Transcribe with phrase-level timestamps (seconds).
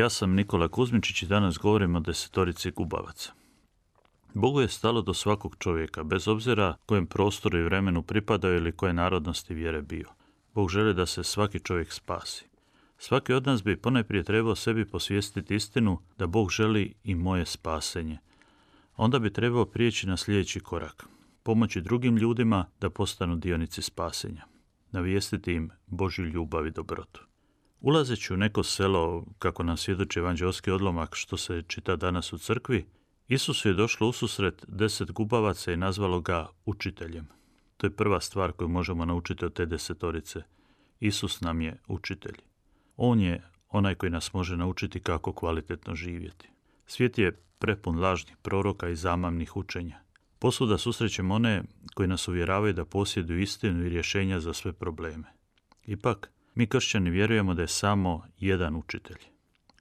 [0.00, 3.32] Ja sam Nikola Kuzmičić i danas govorim o desetorici gubavaca.
[4.34, 8.92] Bogu je stalo do svakog čovjeka, bez obzira kojem prostoru i vremenu pripadaju ili koje
[8.92, 10.08] narodnosti vjere bio.
[10.54, 12.44] Bog želi da se svaki čovjek spasi.
[12.98, 18.18] Svaki od nas bi ponajprije trebao sebi posvijestiti istinu da Bog želi i moje spasenje.
[18.96, 21.06] Onda bi trebao prijeći na sljedeći korak.
[21.42, 24.44] Pomoći drugim ljudima da postanu dionici spasenja.
[24.90, 27.29] Navijestiti im Božju ljubav i dobrotu.
[27.80, 32.86] Ulazeći u neko selo, kako nam svjedoči evanđelski odlomak što se čita danas u crkvi,
[33.30, 37.28] Isusu je došlo susret deset gubavaca i nazvalo ga učiteljem.
[37.76, 40.42] To je prva stvar koju možemo naučiti od te desetorice.
[41.00, 42.36] Isus nam je učitelj.
[42.96, 46.48] On je onaj koji nas može naučiti kako kvalitetno živjeti.
[46.86, 50.00] Svijet je prepun lažnih proroka i zamamnih učenja.
[50.38, 51.62] Posvuda susrećemo one
[51.94, 55.26] koji nas uvjeravaju da posjeduju istinu i rješenja za sve probleme.
[55.86, 59.20] Ipak, mi kršćani vjerujemo da je samo jedan učitelj.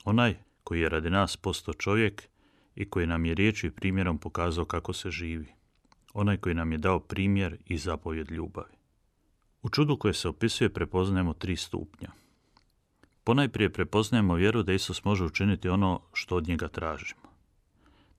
[0.06, 2.23] Onaj koji je radi nas postao čovjek
[2.76, 5.48] i koji nam je riječi i primjerom pokazao kako se živi.
[6.14, 8.73] Onaj koji nam je dao primjer i zapovjed ljubavi.
[9.61, 12.11] U čudu koje se opisuje prepoznajemo tri stupnja.
[13.23, 17.22] Ponajprije prepoznajemo vjeru da Isus može učiniti ono što od njega tražimo.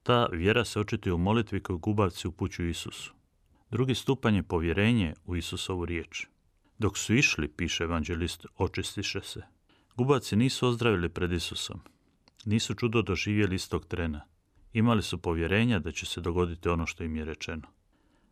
[0.03, 3.15] Ta vjera se očituje u molitvi koju gubavci upućuju Isusu.
[3.71, 6.27] Drugi stupanj je povjerenje u Isusovu riječ.
[6.81, 9.43] Dok su išli, piše evanđelist, očistiše se.
[9.97, 11.81] Gubaci nisu ozdravili pred Isusom.
[12.45, 14.21] Nisu čudo doživjeli istog trena.
[14.73, 17.69] Imali su povjerenja da će se dogoditi ono što im je rečeno.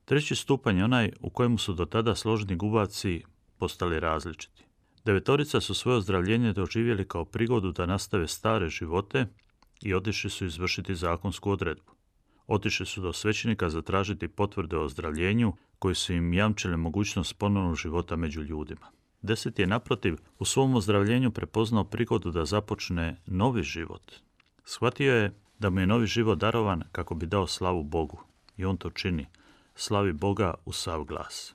[0.04, 3.22] Treći stupanj je onaj u kojemu su do tada složni gubaci
[3.58, 4.64] postali različiti.
[5.04, 9.26] Devetorica su svoje ozdravljenje doživjeli kao prigodu da nastave stare živote
[9.82, 11.92] i otišli su izvršiti zakonsku odredbu.
[12.47, 18.16] Otišli su do svećenika zatražiti potvrde o ozdravljenju koji su im jamčile mogućnost ponovnog života
[18.16, 18.87] među ljudima.
[19.22, 24.12] Deset je naprotiv u svom ozdravljenju prepoznao prigodu da započne novi život.
[24.65, 28.21] Shvatio je da mu je novi život darovan kako bi dao slavu Bogu
[28.56, 29.27] i on to čini,
[29.75, 31.55] slavi Boga u sav glas.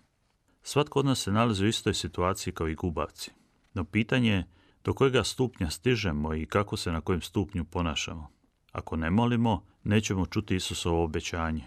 [0.64, 3.32] Svatko od nas se nalazi u istoj situaciji kao i gubavci.
[3.74, 4.48] No pitanje je
[4.84, 8.28] do kojega stupnja stižemo i kako se na kojem stupnju ponašamo.
[8.72, 11.64] Ako ne molimo, nećemo čuti Isusovo obećanje.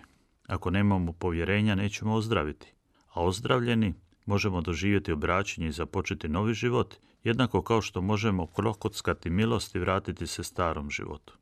[0.46, 2.72] Ako nemamo povjerenja, nećemo ozdraviti.
[3.12, 3.94] A ozdravljeni
[4.26, 10.26] možemo doživjeti obraćenje i započeti novi život, jednako kao što možemo krokockati milost i vratiti
[10.26, 11.34] se starom životu.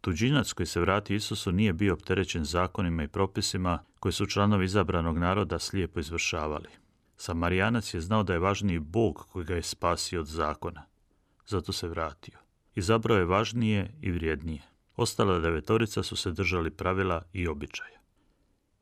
[0.00, 5.18] Tuđinac koji se vrati Isusu nije bio opterećen zakonima i propisima koji su članovi izabranog
[5.18, 6.68] naroda slijepo izvršavali.
[7.16, 10.82] Samarijanac je znao da je važniji Bog koji ga je spasio od zakona.
[11.46, 12.38] Zato se vratio.
[12.74, 14.62] Izabrao je važnije i vrijednije.
[14.96, 18.00] Ostala devetorica su se držali pravila i običaja.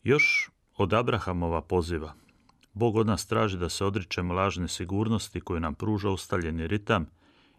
[0.04, 2.14] Još od Abrahamova poziva.
[2.72, 7.06] Bog od nas traži da se odričemo lažne sigurnosti koju nam pruža ustaljeni ritam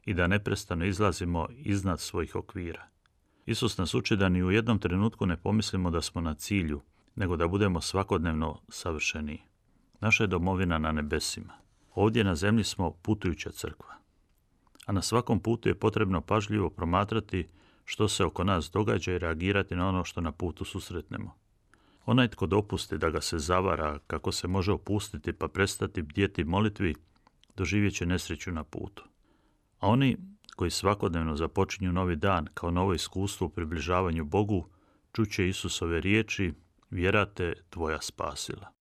[0.06, 2.88] i da neprestano izlazimo iznad svojih okvira.
[3.46, 6.82] Isus nas uči da ni u jednom trenutku ne pomislimo da smo na cilju,
[7.16, 9.42] nego da budemo svakodnevno savršeniji.
[10.00, 11.54] Naša je domovina na nebesima.
[11.96, 13.96] Ovdje na zemlji smo putujuća crkva.
[14.86, 17.48] A na svakom putu je potrebno pažljivo promatrati
[17.86, 21.45] što se oko nas događa i reagirati na ono što na putu susretnemo.
[22.06, 26.96] Onaj tko dopusti da ga se zavara kako se može opustiti pa prestati bdjeti molitvi,
[27.56, 29.04] doživjet će nesreću na putu.
[29.80, 30.18] A oni
[30.56, 34.70] koji svakodnevno započinju novi dan kao novo iskustvo u približavanju Bogu,
[35.14, 36.54] čuće Isusove riječi,
[36.90, 38.72] vjerate tvoja spasila.